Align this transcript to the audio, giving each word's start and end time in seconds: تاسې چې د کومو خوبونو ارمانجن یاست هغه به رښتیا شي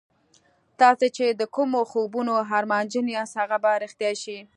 تاسې 0.79 1.07
چې 1.17 1.25
د 1.39 1.41
کومو 1.55 1.79
خوبونو 1.91 2.33
ارمانجن 2.57 3.05
یاست 3.15 3.35
هغه 3.41 3.57
به 3.63 3.71
رښتیا 3.83 4.11
شي 4.23 4.37